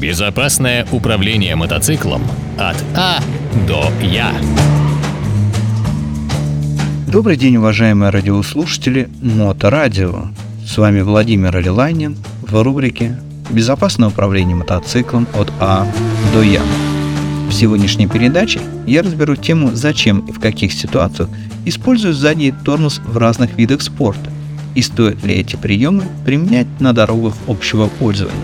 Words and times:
Безопасное 0.00 0.86
управление 0.92 1.56
мотоциклом 1.56 2.22
от 2.56 2.76
А 2.94 3.20
до 3.66 3.90
Я. 4.00 4.32
Добрый 7.08 7.36
день, 7.36 7.56
уважаемые 7.56 8.10
радиослушатели 8.10 9.08
Моторадио. 9.20 10.28
С 10.64 10.78
вами 10.78 11.00
Владимир 11.00 11.56
Алилайнин 11.56 12.16
в 12.42 12.62
рубрике 12.62 13.18
«Безопасное 13.50 14.10
управление 14.10 14.54
мотоциклом 14.54 15.26
от 15.34 15.52
А 15.58 15.84
до 16.32 16.42
Я». 16.42 16.62
В 17.48 17.52
сегодняшней 17.52 18.06
передаче 18.06 18.60
я 18.86 19.02
разберу 19.02 19.34
тему, 19.34 19.70
зачем 19.72 20.20
и 20.20 20.32
в 20.32 20.38
каких 20.38 20.72
ситуациях 20.74 21.28
используют 21.64 22.16
задний 22.16 22.52
тормоз 22.52 23.00
в 23.04 23.16
разных 23.16 23.56
видах 23.58 23.82
спорта 23.82 24.30
и 24.76 24.82
стоит 24.82 25.24
ли 25.24 25.34
эти 25.34 25.56
приемы 25.56 26.04
применять 26.24 26.68
на 26.78 26.92
дорогах 26.92 27.34
общего 27.48 27.88
пользования. 27.88 28.38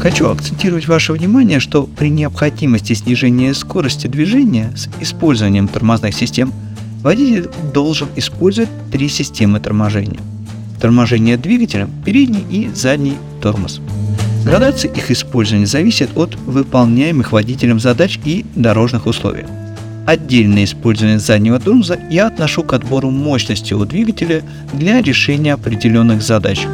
Хочу 0.00 0.28
акцентировать 0.28 0.88
ваше 0.88 1.12
внимание, 1.12 1.60
что 1.60 1.84
при 1.84 2.08
необходимости 2.08 2.94
снижения 2.94 3.54
скорости 3.54 4.06
движения 4.06 4.72
с 4.74 4.88
использованием 5.00 5.68
тормозных 5.68 6.14
систем 6.14 6.52
водитель 7.02 7.48
должен 7.72 8.08
использовать 8.16 8.70
три 8.90 9.08
системы 9.08 9.60
торможения. 9.60 10.20
Торможение 10.80 11.36
двигателем, 11.36 11.90
передний 12.04 12.44
и 12.50 12.70
задний 12.74 13.16
тормоз– 13.42 13.80
Градация 14.44 14.90
их 14.90 15.10
использования 15.10 15.66
зависит 15.66 16.16
от 16.16 16.34
выполняемых 16.34 17.32
водителем 17.32 17.78
задач 17.78 18.18
и 18.24 18.44
дорожных 18.54 19.06
условий. 19.06 19.44
Отдельное 20.06 20.64
использование 20.64 21.18
заднего 21.18 21.60
тормоза 21.60 21.98
я 22.10 22.26
отношу 22.26 22.62
к 22.62 22.72
отбору 22.72 23.10
мощности 23.10 23.74
у 23.74 23.84
двигателя 23.84 24.42
для 24.72 25.02
решения 25.02 25.52
определенных 25.52 26.22
задач. 26.22 26.66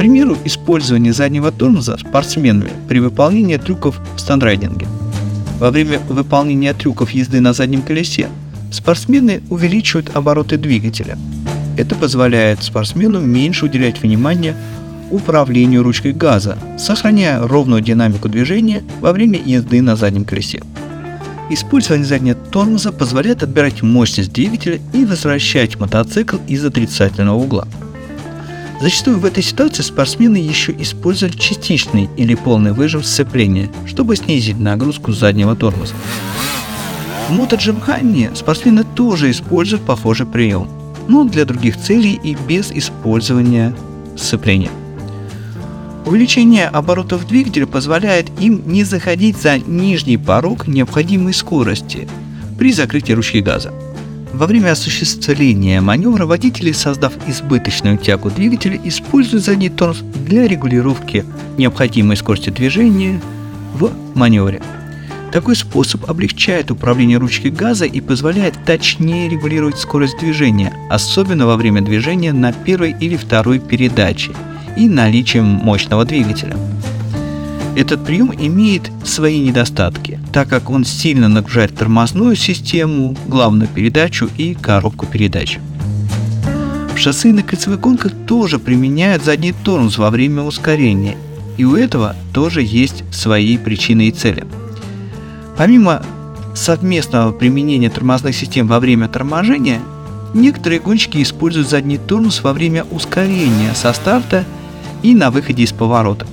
Примеру, 0.00 0.38
использование 0.46 1.12
заднего 1.12 1.52
тормоза 1.52 1.98
спортсменами 1.98 2.70
при 2.88 3.00
выполнении 3.00 3.58
трюков 3.58 4.00
в 4.16 4.18
стандрайдинге. 4.18 4.86
Во 5.58 5.70
время 5.70 5.98
выполнения 6.08 6.72
трюков 6.72 7.10
езды 7.10 7.40
на 7.40 7.52
заднем 7.52 7.82
колесе 7.82 8.30
спортсмены 8.72 9.42
увеличивают 9.50 10.16
обороты 10.16 10.56
двигателя. 10.56 11.18
Это 11.76 11.94
позволяет 11.96 12.62
спортсмену 12.62 13.20
меньше 13.20 13.66
уделять 13.66 14.00
внимание 14.00 14.56
управлению 15.10 15.82
ручкой 15.82 16.14
газа, 16.14 16.56
сохраняя 16.78 17.46
ровную 17.46 17.82
динамику 17.82 18.30
движения 18.30 18.82
во 19.02 19.12
время 19.12 19.38
езды 19.44 19.82
на 19.82 19.96
заднем 19.96 20.24
колесе. 20.24 20.62
Использование 21.50 22.06
заднего 22.06 22.36
тормоза 22.36 22.90
позволяет 22.90 23.42
отбирать 23.42 23.82
мощность 23.82 24.32
двигателя 24.32 24.80
и 24.94 25.04
возвращать 25.04 25.78
мотоцикл 25.78 26.38
из 26.48 26.64
отрицательного 26.64 27.36
угла. 27.36 27.68
Зачастую 28.80 29.18
в 29.18 29.26
этой 29.26 29.42
ситуации 29.42 29.82
спортсмены 29.82 30.38
еще 30.38 30.72
используют 30.72 31.38
частичный 31.38 32.08
или 32.16 32.34
полный 32.34 32.72
выжим 32.72 33.02
сцепления, 33.02 33.70
чтобы 33.86 34.16
снизить 34.16 34.58
нагрузку 34.58 35.12
заднего 35.12 35.54
тормоза. 35.54 35.94
В 37.28 37.32
мотоджимхане 37.32 38.30
спортсмены 38.34 38.84
тоже 38.84 39.30
используют 39.30 39.84
похожий 39.84 40.26
прием, 40.26 40.66
но 41.08 41.24
для 41.24 41.44
других 41.44 41.76
целей 41.76 42.18
и 42.24 42.34
без 42.48 42.72
использования 42.72 43.74
сцепления. 44.16 44.70
Увеличение 46.06 46.66
оборотов 46.66 47.26
двигателя 47.28 47.66
позволяет 47.66 48.30
им 48.40 48.62
не 48.66 48.84
заходить 48.84 49.36
за 49.36 49.58
нижний 49.58 50.16
порог 50.16 50.66
необходимой 50.66 51.34
скорости 51.34 52.08
при 52.58 52.72
закрытии 52.72 53.12
ручки 53.12 53.40
газа. 53.40 53.72
Во 54.32 54.46
время 54.46 54.72
осуществления 54.72 55.80
маневра 55.80 56.26
водители, 56.26 56.72
создав 56.72 57.12
избыточную 57.28 57.98
тягу 57.98 58.30
двигателя, 58.30 58.80
используют 58.84 59.44
задний 59.44 59.68
тормоз 59.68 60.02
для 60.26 60.46
регулировки 60.46 61.24
необходимой 61.58 62.16
скорости 62.16 62.50
движения 62.50 63.20
в 63.74 63.90
маневре. 64.14 64.62
Такой 65.32 65.54
способ 65.56 66.10
облегчает 66.10 66.70
управление 66.70 67.18
ручкой 67.18 67.50
газа 67.50 67.84
и 67.84 68.00
позволяет 68.00 68.54
точнее 68.64 69.28
регулировать 69.28 69.78
скорость 69.78 70.18
движения, 70.18 70.72
особенно 70.88 71.46
во 71.46 71.56
время 71.56 71.82
движения 71.82 72.32
на 72.32 72.52
первой 72.52 72.96
или 72.98 73.16
второй 73.16 73.58
передаче– 73.58 74.32
и 74.76 74.88
наличием 74.88 75.44
мощного 75.44 76.04
двигателя. 76.04 76.56
Этот 77.76 78.04
прием 78.04 78.32
имеет 78.32 78.90
свои 79.04 79.40
недостатки, 79.40 80.20
так 80.32 80.48
как 80.48 80.70
он 80.70 80.84
сильно 80.84 81.28
нагружает 81.28 81.74
тормозную 81.74 82.36
систему, 82.36 83.16
главную 83.26 83.68
передачу 83.68 84.28
и 84.36 84.54
коробку 84.54 85.06
передач. 85.06 85.58
В 86.94 86.98
шоссейных 86.98 87.46
кольцевых 87.46 87.80
гонках 87.80 88.12
тоже 88.26 88.58
применяют 88.58 89.24
задний 89.24 89.52
тормоз 89.52 89.98
во 89.98 90.10
время 90.10 90.42
ускорения, 90.42 91.16
и 91.56 91.64
у 91.64 91.76
этого 91.76 92.16
тоже 92.34 92.62
есть 92.62 93.04
свои 93.12 93.56
причины 93.56 94.08
и 94.08 94.10
цели. 94.10 94.46
Помимо 95.56 96.02
совместного 96.54 97.32
применения 97.32 97.90
тормозных 97.90 98.34
систем 98.34 98.66
во 98.66 98.80
время 98.80 99.08
торможения, 99.08 99.80
некоторые 100.34 100.80
гонщики 100.80 101.22
используют 101.22 101.68
задний 101.68 101.98
тормоз 101.98 102.42
во 102.42 102.52
время 102.52 102.84
ускорения 102.90 103.74
со 103.74 103.92
старта– 103.92 104.44
и 105.02 105.14
на 105.14 105.30
выходе 105.30 105.62
из 105.62 105.72
поворота. 105.72 106.26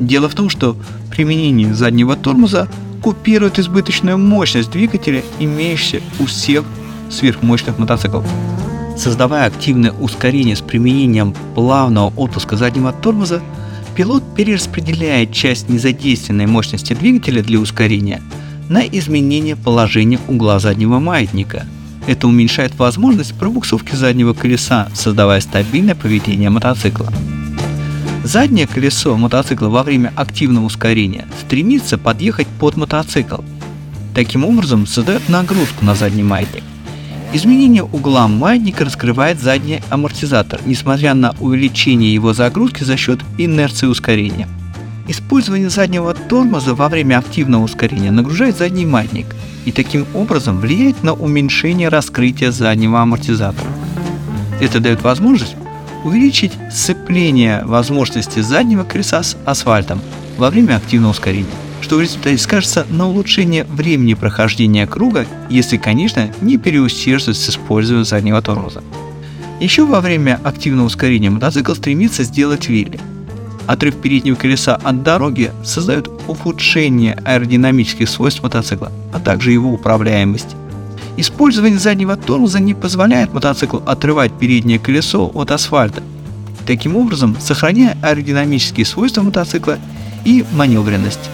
Дело 0.00 0.28
в 0.28 0.34
том, 0.34 0.50
что 0.50 0.76
применение 1.10 1.74
заднего 1.74 2.16
тормоза 2.16 2.68
купирует 3.02 3.58
избыточную 3.58 4.18
мощность 4.18 4.70
двигателя, 4.70 5.22
имеющуюся 5.38 6.04
у 6.18 6.26
всех 6.26 6.64
сверхмощных 7.10 7.78
мотоциклов. 7.78 8.26
Создавая 8.96 9.46
активное 9.46 9.92
ускорение 9.92 10.56
с 10.56 10.60
применением 10.60 11.34
плавного 11.54 12.12
отпуска 12.16 12.56
заднего 12.56 12.92
тормоза, 12.92 13.42
пилот 13.94 14.22
перераспределяет 14.34 15.32
часть 15.32 15.68
незадействованной 15.68 16.46
мощности 16.46 16.94
двигателя 16.94 17.42
для 17.42 17.58
ускорения 17.58 18.22
на 18.68 18.80
изменение 18.86 19.54
положения 19.54 20.18
угла 20.28 20.58
заднего 20.58 20.98
маятника. 20.98 21.66
Это 22.06 22.26
уменьшает 22.26 22.76
возможность 22.78 23.34
пробуксовки 23.34 23.94
заднего 23.94 24.32
колеса, 24.32 24.88
создавая 24.94 25.40
стабильное 25.40 25.94
поведение 25.94 26.50
мотоцикла. 26.50 27.12
Заднее 28.26 28.66
колесо 28.66 29.16
мотоцикла 29.16 29.68
во 29.68 29.84
время 29.84 30.12
активного 30.16 30.64
ускорения 30.64 31.28
стремится 31.40 31.96
подъехать 31.96 32.48
под 32.58 32.76
мотоцикл. 32.76 33.42
Таким 34.16 34.44
образом 34.44 34.84
создает 34.84 35.28
нагрузку 35.28 35.84
на 35.84 35.94
задний 35.94 36.24
маятник. 36.24 36.64
Изменение 37.32 37.84
угла 37.84 38.26
маятника 38.26 38.84
раскрывает 38.84 39.40
задний 39.40 39.80
амортизатор, 39.90 40.60
несмотря 40.66 41.14
на 41.14 41.36
увеличение 41.38 42.12
его 42.12 42.32
загрузки 42.32 42.82
за 42.82 42.96
счет 42.96 43.20
инерции 43.38 43.86
ускорения. 43.86 44.48
Использование 45.06 45.70
заднего 45.70 46.12
тормоза 46.12 46.74
во 46.74 46.88
время 46.88 47.18
активного 47.18 47.62
ускорения 47.62 48.10
нагружает 48.10 48.58
задний 48.58 48.86
маятник 48.86 49.26
и 49.66 49.70
таким 49.70 50.04
образом 50.14 50.58
влияет 50.58 51.04
на 51.04 51.12
уменьшение 51.12 51.90
раскрытия 51.90 52.50
заднего 52.50 53.00
амортизатора. 53.00 53.70
Это 54.60 54.80
дает 54.80 55.04
возможность 55.04 55.54
увеличить 56.04 56.52
сцепление 56.70 57.62
возможности 57.64 58.40
заднего 58.40 58.84
колеса 58.84 59.22
с 59.22 59.36
асфальтом 59.44 60.00
во 60.38 60.50
время 60.50 60.76
активного 60.76 61.12
ускорения, 61.12 61.46
что 61.80 61.96
в 61.96 62.00
результате 62.00 62.38
скажется 62.38 62.86
на 62.90 63.08
улучшение 63.08 63.64
времени 63.64 64.14
прохождения 64.14 64.86
круга, 64.86 65.26
если, 65.48 65.76
конечно, 65.76 66.30
не 66.40 66.56
переусердствовать 66.58 67.38
с 67.38 67.48
использованием 67.50 68.04
заднего 68.04 68.42
тормоза. 68.42 68.82
Еще 69.60 69.86
во 69.86 70.00
время 70.00 70.38
активного 70.44 70.86
ускорения 70.86 71.30
мотоцикл 71.30 71.74
стремится 71.74 72.24
сделать 72.24 72.68
вилли. 72.68 73.00
Отрыв 73.66 73.96
переднего 73.96 74.36
колеса 74.36 74.76
от 74.76 75.02
дороги 75.02 75.50
создает 75.64 76.08
ухудшение 76.28 77.18
аэродинамических 77.24 78.08
свойств 78.08 78.42
мотоцикла, 78.42 78.92
а 79.12 79.18
также 79.18 79.52
его 79.52 79.72
управляемости. 79.72 80.54
Использование 81.16 81.78
заднего 81.78 82.16
тормоза 82.16 82.60
не 82.60 82.74
позволяет 82.74 83.32
мотоциклу 83.32 83.82
отрывать 83.86 84.38
переднее 84.38 84.78
колесо 84.78 85.30
от 85.32 85.50
асфальта, 85.50 86.02
таким 86.66 86.96
образом 86.96 87.36
сохраняя 87.40 87.96
аэродинамические 88.02 88.84
свойства 88.84 89.22
мотоцикла 89.22 89.78
и 90.24 90.44
маневренность. 90.52 91.30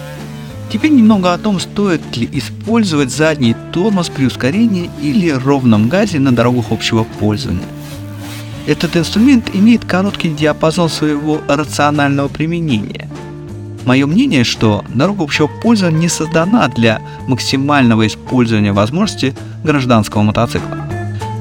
Теперь 0.71 0.91
немного 0.91 1.33
о 1.33 1.37
том, 1.37 1.59
стоит 1.59 2.15
ли 2.15 2.27
использовать 2.31 3.11
задний 3.11 3.55
тормоз 3.73 4.09
при 4.09 4.25
ускорении 4.25 4.89
или 5.01 5.29
ровном 5.29 5.89
газе 5.89 6.17
на 6.19 6.33
дорогах 6.33 6.71
общего 6.71 7.03
пользования. 7.03 7.67
Этот 8.65 8.95
инструмент 8.95 9.51
имеет 9.53 9.83
короткий 9.83 10.29
диапазон 10.29 10.89
своего 10.89 11.41
рационального 11.47 12.29
применения. 12.29 13.09
Мое 13.85 14.07
мнение, 14.07 14.45
что 14.45 14.85
дорога 14.93 15.23
общего 15.23 15.47
пользования 15.47 15.99
не 15.99 16.09
создана 16.09 16.67
для 16.69 17.01
максимального 17.27 18.07
использования 18.07 18.71
возможности 18.71 19.35
гражданского 19.63 20.21
мотоцикла. 20.21 20.77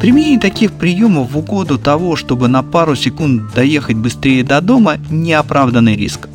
Применение 0.01 0.41
таких 0.41 0.73
приемов 0.73 1.31
в 1.31 1.39
угоду 1.39 1.79
того, 1.79 2.17
чтобы 2.17 2.49
на 2.49 2.65
пару 2.65 2.97
секунд 2.97 3.55
доехать 3.55 3.97
быстрее 3.97 4.43
до 4.43 4.61
дома, 4.61 4.97
неоправданный 5.11 5.95
риск. 5.95 6.29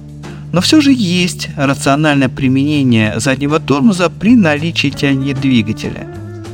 Но 0.54 0.62
все 0.62 0.80
же 0.80 0.94
есть 0.94 1.50
рациональное 1.58 2.30
применение 2.30 3.20
заднего 3.20 3.60
тормоза 3.60 4.10
при 4.10 4.38
наличии 4.38 4.88
тяги 4.88 5.34
двигателя. 5.34 6.08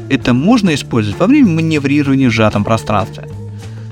Это 0.10 0.34
можно 0.34 0.74
использовать 0.74 1.20
во 1.20 1.28
время 1.28 1.50
маневрирования 1.50 2.30
в 2.30 2.32
сжатом 2.32 2.64
пространстве. 2.64 3.30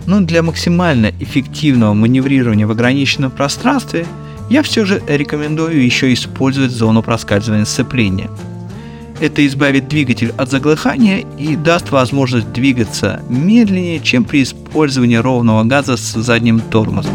Но 0.07 0.21
для 0.21 0.41
максимально 0.41 1.11
эффективного 1.19 1.93
маневрирования 1.93 2.65
в 2.65 2.71
ограниченном 2.71 3.29
пространстве– 3.29 4.07
я 4.51 4.63
все 4.63 4.83
же 4.83 5.01
рекомендую 5.07 5.81
еще 5.81 6.11
использовать 6.11 6.71
зону 6.71 7.01
проскальзывания 7.01 7.63
сцепления. 7.63 8.29
Это 9.21 9.47
избавит 9.47 9.87
двигатель 9.87 10.33
от 10.37 10.51
заглыхания 10.51 11.23
и 11.39 11.55
даст 11.55 11.91
возможность 11.91 12.51
двигаться 12.51 13.21
медленнее, 13.29 14.01
чем 14.01 14.25
при 14.25 14.43
использовании 14.43 15.15
ровного 15.15 15.63
газа 15.63 15.95
с 15.95 16.15
задним 16.15 16.59
тормозом. 16.59 17.13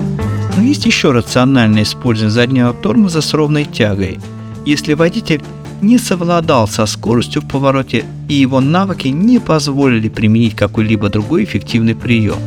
Но 0.56 0.62
есть 0.62 0.86
еще 0.86 1.10
рациональное 1.10 1.82
использование 1.82 2.32
заднего 2.32 2.72
тормоза 2.72 3.20
с 3.20 3.34
ровной 3.34 3.66
тягой. 3.66 4.18
Если 4.64 4.94
водитель 4.94 5.42
не 5.82 5.98
совладал 5.98 6.66
со 6.66 6.86
скоростью 6.86 7.42
в 7.42 7.48
повороте 7.48 8.06
и 8.30 8.34
его 8.34 8.60
навыки 8.60 9.08
не 9.08 9.40
позволили 9.40 10.08
применить 10.08 10.56
какой-либо 10.56 11.10
другой 11.10 11.44
эффективный 11.44 11.94
прием. 11.94 12.38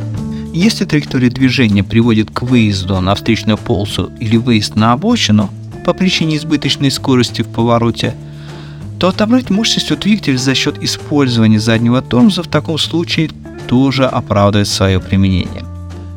Если 0.52 0.84
траектория 0.84 1.30
движения 1.30 1.84
приводит 1.84 2.30
к 2.32 2.42
выезду 2.42 3.00
на 3.00 3.14
встречную 3.14 3.56
полосу 3.56 4.10
или 4.18 4.36
выезд 4.36 4.74
на 4.74 4.92
обочину 4.92 5.48
по 5.84 5.94
причине 5.94 6.36
избыточной 6.36 6.90
скорости 6.90 7.42
в 7.42 7.48
повороте, 7.48 8.14
то 8.98 9.08
отобрать 9.08 9.48
мощность 9.48 9.92
у 9.92 9.96
двигателя 9.96 10.36
за 10.36 10.54
счет 10.54 10.82
использования 10.82 11.60
заднего 11.60 12.02
тормоза 12.02 12.42
в 12.42 12.48
таком 12.48 12.78
случае 12.78 13.30
тоже 13.68 14.06
оправдывает 14.06 14.66
свое 14.66 15.00
применение. 15.00 15.64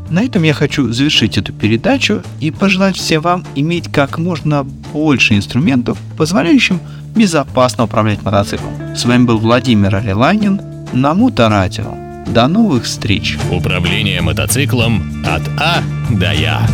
На 0.09 0.23
этом 0.23 0.43
я 0.43 0.53
хочу 0.53 0.91
завершить 0.91 1.37
эту 1.37 1.53
передачу 1.53 2.23
и 2.39 2.49
пожелать 2.51 2.97
всем 2.97 3.21
вам 3.21 3.45
иметь 3.55 3.91
как 3.91 4.17
можно 4.17 4.63
больше 4.63 5.35
инструментов, 5.35 5.97
позволяющих 6.17 6.77
безопасно 7.15 7.85
управлять 7.85 8.23
мотоциклом. 8.23 8.73
С 8.95 9.05
вами 9.05 9.25
был 9.25 9.37
Владимир 9.37 9.95
Алиланин 9.95 10.59
на 10.91 11.13
Моторадио. 11.13 12.02
До 12.27 12.47
новых 12.47 12.85
встреч! 12.85 13.37
Управление 13.51 14.21
мотоциклом 14.21 15.23
от 15.25 15.41
А 15.59 15.81
до 16.09 16.31
Я. 16.31 16.67